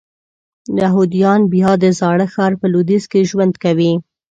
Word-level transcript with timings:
یهودیان 0.81 1.41
بیا 1.53 1.71
د 1.83 1.85
زاړه 1.99 2.27
ښار 2.33 2.51
په 2.61 2.65
لویدیځ 2.73 3.03
کې 3.11 3.27
ژوند 3.29 3.53
کوي. 3.63 3.93